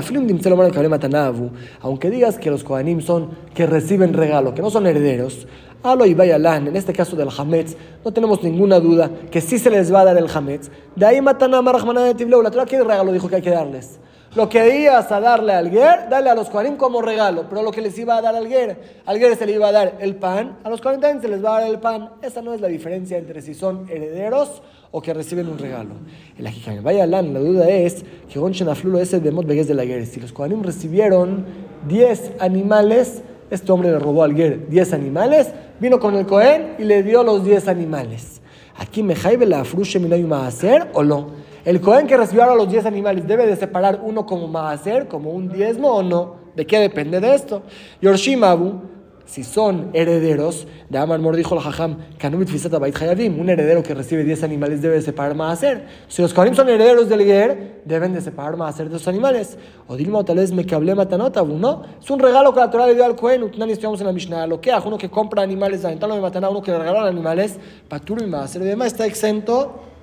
[1.80, 5.46] aunque digas que los Kohanim son que reciben regalo, que no son herederos,
[5.82, 9.68] Alo y Bayalan, en este caso del Hametz, no tenemos ninguna duda que sí se
[9.68, 10.70] les va a dar el Hametz.
[10.96, 12.42] De ahí matan a de.
[12.42, 13.98] La Torah, ¿qué regalo dijo que hay que darles?
[14.34, 17.44] Lo que ibas a darle al Ger, dale a los Kohanim como regalo.
[17.48, 19.72] Pero lo que les iba a dar al Ger, al Ger se le iba a
[19.72, 22.10] dar el pan, a los Kohanim también se les va a dar el pan.
[22.20, 25.90] Esa no es la diferencia entre si son herederos o que reciben un regalo.
[26.36, 29.84] El Ajikam Bayalan, la duda es que Gonchen Aflulo es el Bemot Begues de la
[29.84, 30.04] Ger.
[30.04, 31.44] Si los Kohanim recibieron
[31.86, 36.82] 10 animales, este hombre le robó al Ger 10 animales, vino con el Cohen y
[36.82, 38.40] le dio los 10 animales.
[38.76, 40.00] Aquí me jaibe la frushe
[40.32, 41.43] a hacer o no.
[41.64, 45.30] El Cohen que recibió ahora los 10 animales debe de separar uno como hacer, como
[45.30, 46.36] un diezmo o no.
[46.54, 47.62] ¿De qué depende de esto?
[48.00, 48.94] Yorshimabu
[49.26, 54.82] si son herederos, de Amar Mor dijo el Jajam, un heredero que recibe 10 animales
[54.82, 55.86] debe separar más hacer.
[56.08, 59.56] Si los Kohanim son herederos del Ger, deben de separar más hacer de los animales.
[59.88, 61.82] O Dilma tal vez me que hablé matanotabu, ¿no?
[62.00, 64.46] Es un regalo que la Torah le dio al Kohen, Utnani estudiamos en la Mishnah,
[64.46, 68.22] lo que uno que compra animales, aventarlo de mataná, uno que le regalan animales, Paturo
[68.22, 68.54] y más.
[68.56, 69.93] El demás está exento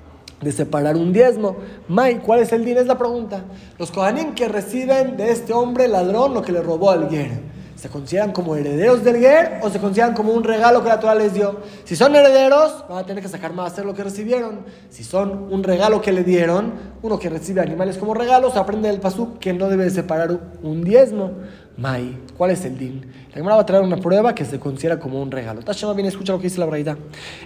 [0.41, 1.57] de separar un diezmo.
[1.87, 2.77] Mai, ¿cuál es el din?
[2.77, 3.43] Es la pregunta.
[3.77, 7.51] Los Kohanim que reciben de este hombre ladrón lo que le robó al Ger.
[7.81, 11.15] ¿Se consideran como herederos del Ger o se consideran como un regalo que la Torah
[11.15, 11.61] les dio?
[11.83, 14.59] Si son herederos, van a tener que sacar más hacer lo que recibieron.
[14.91, 18.99] Si son un regalo que le dieron, uno que recibe animales como regalos, aprende del
[18.99, 21.31] pasú que no debe separar un diezmo.
[21.75, 23.01] Mai, ¿Cuál es el din?
[23.29, 25.61] La Gemara va a traer una prueba que se considera como un regalo.
[25.61, 26.97] Tashema bien, escucha lo que dice la braita.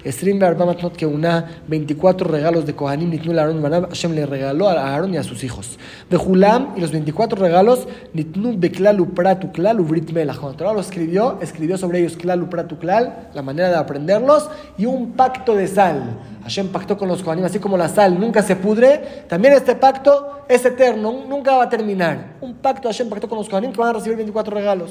[0.03, 4.95] Estrim Matnot que una 24 regalos de Kohanim Nitnu a Aaron Hashem le regaló a
[4.95, 5.77] Aaron y a sus hijos.
[6.09, 10.37] De Hulam y los 24 regalos Nitnu Beklalu Pratu Klal Ubrit Melach.
[10.37, 14.85] Cuando Torah lo escribió, escribió sobre ellos Klal Pratu Klal, la manera de aprenderlos, y
[14.85, 16.19] un pacto de sal.
[16.45, 20.43] Hashem pactó con los Kohanim, así como la sal nunca se pudre, también este pacto
[20.47, 22.35] es eterno, nunca va a terminar.
[22.39, 24.84] Un pacto Hashem pactó con los Kohanim que van a recibir 24 regalos.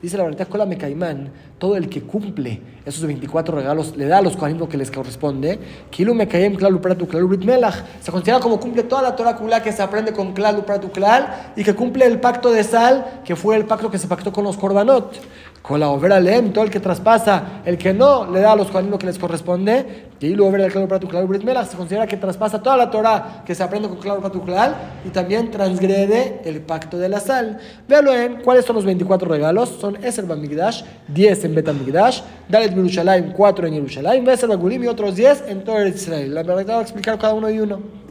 [0.00, 4.36] Dice la verdad, Mekaimán, todo el que cumple esos 24 regalos le da a los
[4.36, 5.58] Kohanim lo que les corresponde.
[5.90, 7.36] Kilu Mekayem Klalu Pratu Klalu.
[8.00, 11.64] Se considera como cumple toda la Torah que se aprende con Klalu Pratu Klal y
[11.64, 14.56] que cumple el pacto de sal, que fue el pacto que se pactó con los
[14.56, 15.16] Korbanot.
[15.68, 18.68] Con la obra leem, todo el que traspasa, el que no le da a los
[18.68, 21.76] Kohanim lo que les corresponde, y lo over el Klalu Pratu Klalu Brit Melach, se
[21.76, 25.50] considera que traspasa toda la Torah que se aprende con Klalu Pratu Klal y también
[25.50, 27.58] transgrede el pacto de la sal.
[27.86, 29.76] Véalo en cuáles son los 24 regalos.
[29.78, 35.16] Son Eser Bamigdash, 10 en Betamigdash, Dalet Yerushalayim, 4 en Yerushalayim, Beser Bagulim y otros
[35.16, 36.34] 10 en todo Israel.
[36.34, 38.07] La verdad va a explicar cada uno y uno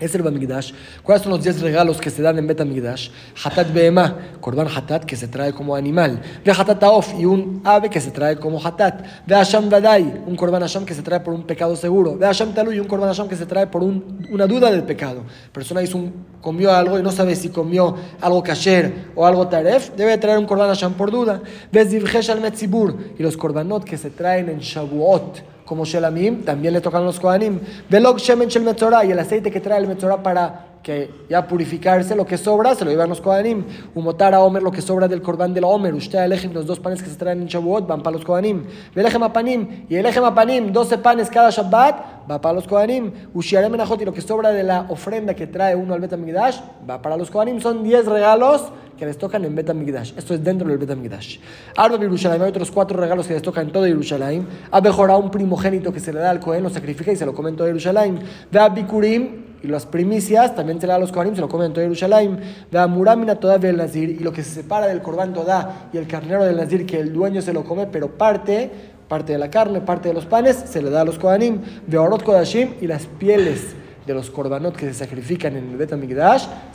[0.00, 0.72] es el Bamigdash.
[1.02, 3.10] ¿Cuáles son los 10 regalos que se dan en Betamigdash?
[3.44, 6.20] Hatat Behemah, Korban Hatat, que se trae como animal.
[6.44, 9.04] Ve Hatat Taof, y un ave que se trae como Hatat.
[9.26, 12.16] Ve Hasham Dadai, un Korban Hasham que se trae por un pecado seguro.
[12.16, 15.22] Ve Hasham Talu, un Korban Hasham que se trae por un, una duda del pecado.
[15.52, 19.90] persona hizo un, comió algo y no sabe si comió algo kasher o algo taref,
[19.96, 21.42] debe traer un Korban Hasham por duda.
[21.70, 26.74] Ve Zivchesh al Metzibur, y los Korbanot que se traen en Shavuot como Shelamim, también
[26.74, 27.60] le tocan los Kohanim.
[27.88, 32.16] Velok Shemen Shel Metzorah, y el aceite que trae el Metzorah para que ya purificarse,
[32.16, 33.64] lo que sobra, se lo llevan los Kohanim.
[33.94, 35.94] Umotar a Omer, lo que sobra del Korban del Omer.
[35.94, 38.64] Usted elegem los dos panes que se traen en Shavuot, van para los Kohanim.
[38.94, 43.12] Velechem Apanim, y elegem Apanim, 12 panes cada Shabbat, va para los Kohanim.
[43.34, 47.02] Ushiarem Menachot, y lo que sobra de la ofrenda que trae uno al Betamigdash, va
[47.02, 47.60] para los Kohanim.
[47.60, 50.12] Son 10 regalos que les tocan en Betamigdash.
[50.16, 51.38] Esto es dentro del Betamigdash.
[51.76, 54.46] Arba Yerushalayim, hay otros cuatro regalos que les tocan en todo Yerushalayim.
[54.70, 57.34] A mejorado un primogénito que se le da al Kohen, lo sacrifica y se lo
[57.34, 58.18] come en Yerushalayim.
[58.50, 61.48] Ve a Bikurim, y las primicias también se le da a los Kohanim, se lo
[61.48, 62.36] comen en todo Yerushalayim.
[62.70, 65.98] Ve a Muramina toda del Nazir, y lo que se separa del Korban Todá y
[65.98, 68.70] el carnero del Nazir, que el dueño se lo come, pero parte,
[69.08, 71.60] parte de la carne, parte de los panes, se le da a los Kohanim.
[71.92, 73.74] A Orot Kodashim, y las pieles
[74.06, 75.92] de los korbanot que se sacrifican en el Bet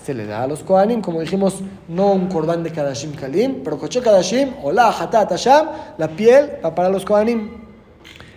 [0.04, 3.78] se le da a los Kohanim, como dijimos, no un korban de Kadashim Kalim, pero
[3.78, 5.68] Koche Kadashim, Ola, Hatat, Hasham,
[5.98, 7.65] la piel va para los Kohanim.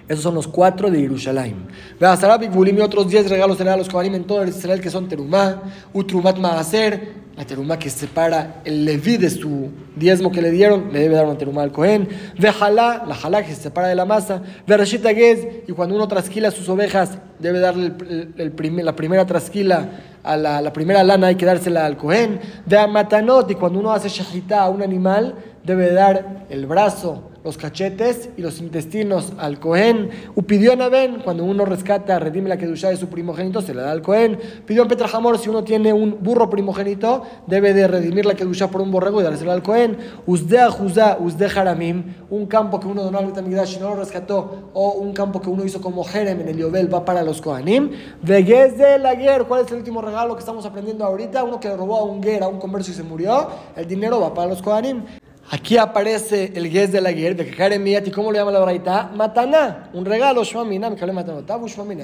[0.08, 1.66] Esos son los cuatro de Yerushalayim.
[2.00, 4.90] Veazarab y otros diez regalos se le da a los Kohanim en todo Israel que
[4.90, 10.50] son Terumá, Utrumat Maaser, la teruma que separa el leví de su diezmo que le
[10.50, 12.08] dieron, le debe dar una teruma al Cohen.
[12.36, 14.42] Ve jalá, la jalá que se separa de la masa.
[14.66, 17.92] Ve rashita y cuando uno trasquila sus ovejas, debe darle
[18.38, 19.88] el, la primera trasquila
[20.24, 22.40] a la, primera lana, hay que dársela al Cohen.
[22.66, 25.36] Ve matanot, y cuando uno hace shahita a un animal,
[25.68, 30.10] debe dar el brazo los cachetes y los intestinos al Cohen.
[30.34, 33.90] Upidió a Ben, cuando uno rescata, redime la kedusha de su primogénito, se le da
[33.90, 34.38] al Cohen.
[34.66, 38.80] Pidió en Petrajamor, si uno tiene un burro primogénito, debe de redimir la kedusha por
[38.80, 39.96] un borrego y dárselo al Cohen.
[40.26, 44.70] Uzdea Juzá, Uzdea Haramim, un campo que uno donó al Betamigdash y no lo rescató,
[44.74, 47.92] o un campo que uno hizo como Jerem en el Yobel, va para los Kohanim.
[48.22, 51.44] De la guerra, ¿cuál es el último regalo que estamos aprendiendo ahorita?
[51.44, 54.34] Uno que robó a un guerra, a un comercio y se murió, el dinero va
[54.34, 55.02] para los Kohanim.
[55.50, 59.10] Aquí aparece el guez de la guerra, ¿y cómo le llama la braita?
[59.14, 60.88] Matana, un regalo, Shmamina,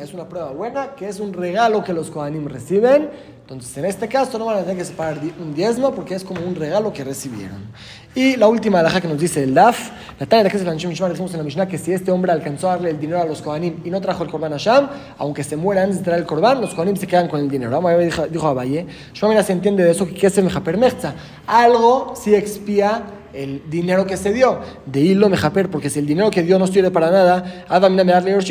[0.02, 3.10] es una prueba buena, que es un regalo que los Kohanim reciben.
[3.42, 6.40] Entonces, en este caso, no van a tener que separar un diezmo porque es como
[6.40, 7.58] un regalo que recibieron.
[8.14, 11.32] Y la última alhaja que nos dice el Daf, la tarea de que se decimos
[11.32, 13.82] en la Mishnah que si este hombre alcanzó a darle el dinero a los Kohanim
[13.84, 16.62] y no trajo el Korban a Sham, aunque se muera antes de traer el Korban,
[16.62, 17.76] los Kohanim se quedan con el dinero.
[17.76, 20.50] A dijo, dijo Abaye, Shmamina se entiende de eso que se me
[21.46, 23.02] Algo si expía
[23.34, 24.60] el dinero que se dio.
[24.86, 27.64] De hilo mejaper, porque si el dinero que dio no sirve para nada,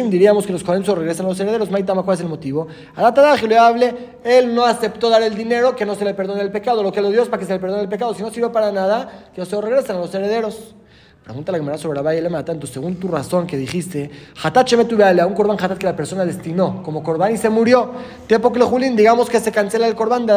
[0.10, 1.72] diríamos que los Kohanim regresan a los herederos.
[1.72, 2.68] Maitama, ¿cuál es el motivo?
[2.96, 6.52] Adatadaji le hable, él no aceptó dar el dinero, que no se le perdone el
[6.52, 6.84] pecado.
[6.84, 8.14] Lo que lo dio es para que se le perdone el pecado.
[8.14, 10.76] Si no sirve para nada, que se lo regresan a los herederos.
[11.24, 14.12] Pregunta la Gemara sobre Abay le tanto según tu razón que dijiste,
[14.44, 17.92] Hatat a un korban hatat que la persona destinó como korban y se murió.
[18.28, 20.34] Tepokle Julín, digamos que se cancela el korban de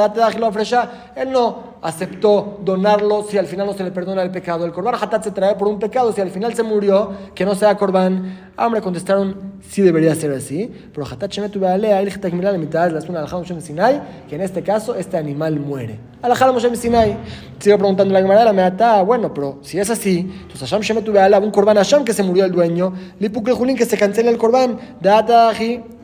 [0.52, 4.64] Fresha, él no aceptó donarlo si al final no se le perdona el pecado.
[4.64, 7.54] El korban hatat se trae por un pecado, si al final se murió, que no
[7.54, 8.50] sea korban.
[8.56, 12.06] Ah, hombre, contestaron, sí debería ser así, pero hatat shemetu bealea, el
[12.42, 16.00] la mitad de la Moshe Sinai, que en este caso este animal muere.
[16.22, 17.16] Alajal Moshe Sinai.
[17.60, 21.50] Sigue preguntando la Gemara, la meata, bueno, pero si es así, entonces Hashem shemetu un
[21.52, 25.95] korban Hashem que se murió el dueño, lipukle julín que se cancela el korban, dataji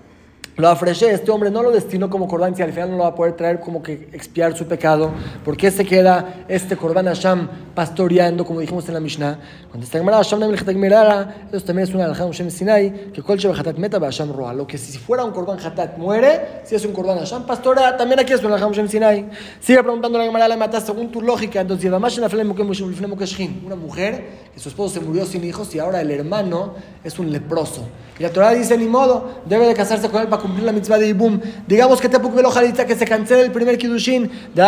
[0.56, 3.10] lo afreché, este hombre no lo destinó como corbán, si al final no lo va
[3.10, 5.10] a poder traer como que expiar su pecado,
[5.44, 9.38] ¿por qué se queda este corbán Hashem pastoreando, como dijimos en la Mishnah?
[9.70, 13.98] Cuando está Gemara, Hashem eso también es una alajá Hashem Sinai, que kol hatat meta
[13.98, 17.44] Hashem roa, lo que si fuera un corbán hatat muere, si es un corbán Hashem
[17.44, 19.30] pastorea, también aquí es una alajá Hashem Sinai.
[19.60, 24.94] Sigue preguntando la Gemara, la mata según tu lógica, entonces una mujer que su esposo
[24.94, 27.86] se murió sin hijos y ahora el hermano es un leproso.
[28.18, 30.98] Y la Torah dice, ni modo, debe de casarse con él para cumplir la mitzvah
[30.98, 31.40] de Ibum.
[31.66, 32.51] Digamos que te velo
[32.87, 34.62] que se cancele el primer Kiddushin, de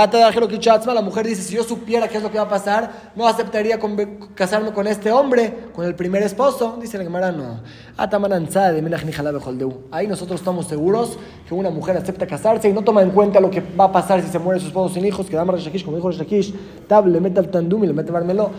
[0.94, 3.78] la mujer dice, si yo supiera qué es lo que va a pasar, no aceptaría
[4.34, 6.78] casarme con este hombre, con el primer esposo.
[6.80, 7.60] Dice la Gemara, no.
[9.90, 13.50] Ahí nosotros estamos seguros que una mujer acepta casarse y no toma en cuenta lo
[13.50, 15.96] que va a pasar si se muere su esposo sin hijos, que da Shakish, como
[15.96, 16.54] dijo Shakish,
[16.88, 18.50] tab, le mete al tandum y le mete barmelo.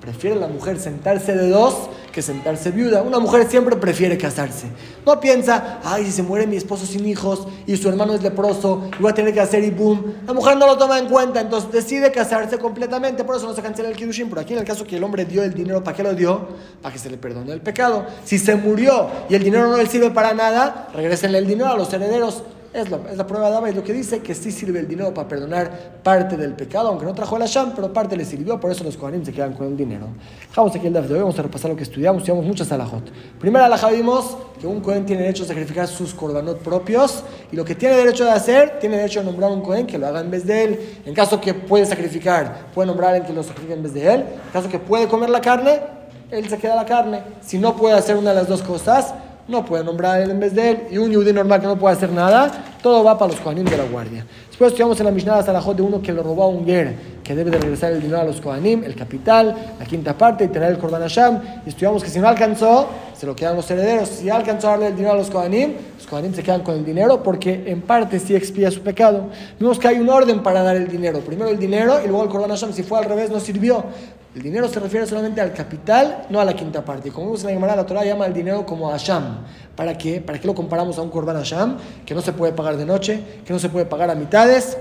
[0.00, 3.02] Prefiere la mujer sentarse de dos que sentarse viuda.
[3.02, 4.66] Una mujer siempre prefiere casarse.
[5.04, 8.88] No piensa, ay, si se muere mi esposo sin hijos y su hermano es leproso
[8.98, 10.14] y voy a tener que hacer y boom.
[10.26, 13.24] La mujer no lo toma en cuenta, entonces decide casarse completamente.
[13.24, 14.28] Por eso no se cancela el Kiddushin.
[14.28, 16.48] Pero aquí en el caso que el hombre dio el dinero, ¿para qué lo dio?
[16.80, 18.06] Para que se le perdone el pecado.
[18.24, 21.76] Si se murió y el dinero no le sirve para nada, regresenle el dinero a
[21.76, 22.42] los herederos.
[22.72, 24.88] Es la, es la prueba de Abba y lo que dice que sí sirve el
[24.88, 28.58] dinero para perdonar parte del pecado, aunque no trajo el Hashem, pero parte le sirvió,
[28.58, 30.06] por eso los Kohanim se quedan con el dinero.
[30.48, 33.12] Dejamos aquí el Daf de hoy, vamos a repasar lo que estudiamos, estudiamos muchas alajot.
[33.38, 37.64] Primera alaja vimos que un Kohen tiene derecho a sacrificar sus korbanot propios y lo
[37.64, 40.30] que tiene derecho de hacer, tiene derecho a nombrar un Kohen que lo haga en
[40.30, 40.80] vez de él.
[41.04, 44.14] En caso que puede sacrificar, puede nombrar a alguien que lo sacrifique en vez de
[44.14, 44.20] él.
[44.20, 45.78] En caso que puede comer la carne,
[46.30, 47.22] él se queda la carne.
[47.42, 49.12] Si no puede hacer una de las dos cosas,
[49.48, 51.96] no puede nombrar él en vez de él, y un yudí normal que no puede
[51.96, 52.50] hacer nada,
[52.82, 54.24] todo va para los Kohanim de la guardia.
[54.48, 57.34] Después estudiamos en la Mishnah Salahot de uno que le robó a un ger, que
[57.34, 60.70] debe de regresar el dinero a los Kohanim, el capital, la quinta parte, y tener
[60.70, 61.38] el Korban Hashem.
[61.64, 64.08] Y estudiamos que si no alcanzó, se lo quedan los herederos.
[64.08, 66.84] Si alcanzó a darle el dinero a los Kohanim, los Kohanim se quedan con el
[66.84, 69.26] dinero porque en parte sí expía su pecado.
[69.58, 71.20] Vimos que hay un orden para dar el dinero.
[71.20, 72.72] Primero el dinero y luego el Korban Hashem.
[72.72, 73.84] Si fue al revés, no sirvió.
[74.34, 77.10] El dinero se refiere solamente al capital, no a la quinta parte.
[77.10, 79.44] Como vemos en la Gemara, la Torah llama el dinero como Hasham.
[79.76, 80.22] ¿Para qué?
[80.22, 81.76] ¿Para qué lo comparamos a un Korban Hasham?
[82.06, 84.78] Que no se puede pagar de noche, que no se puede pagar a mitades,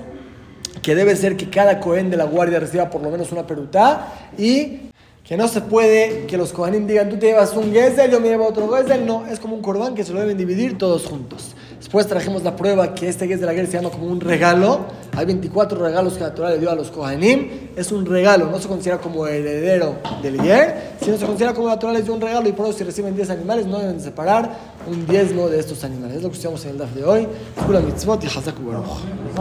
[0.82, 4.30] que debe ser que cada Cohen de la guardia reciba por lo menos una perutá
[4.38, 4.90] y
[5.22, 8.30] que no se puede que los Kohanim digan, tú te llevas un Gesel, yo me
[8.30, 9.06] llevo otro Gesel.
[9.06, 11.56] No, es como un Korban que se lo deben dividir todos juntos.
[11.82, 14.82] Después trajimos la prueba que este Gesel de la guerra se llama como un regalo.
[15.18, 17.72] Hay 24 regalos que la Torah le dio a los Kohanim.
[17.76, 21.80] Es un regalo, no se considera como heredero del Yer, sino se considera como la
[21.80, 24.52] Torah les dio un regalo y por eso si reciben 10 animales no deben separar
[24.88, 26.18] un diezmo de estos animales.
[26.18, 27.28] Es lo que estudiamos en el DAF de hoy.
[27.84, 28.28] mitzvot y